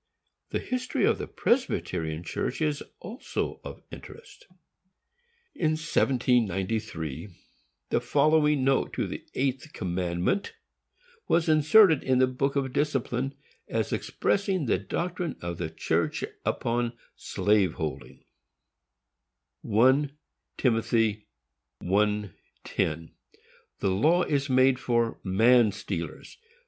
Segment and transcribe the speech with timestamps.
[0.49, 4.47] The history of the Presbyterian Church is also of interest.
[5.53, 7.29] In 1793,
[7.91, 10.55] the following note to the eighth commandment
[11.27, 13.35] was inserted in the Book of Discipline,
[13.67, 18.23] as expressing the doctrine of the church upon slave holding:
[19.61, 20.17] 1
[20.57, 20.81] Tim.
[20.81, 21.21] 1:10.
[23.77, 26.39] The law is made for MAN STEALERS.